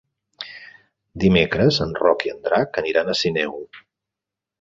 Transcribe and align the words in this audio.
Dimecres 1.23 1.77
en 1.85 1.93
Roc 1.99 2.25
i 2.29 2.31
en 2.33 2.39
Drac 2.47 2.81
aniran 2.83 3.13
a 3.13 3.15
Sineu. 3.21 3.55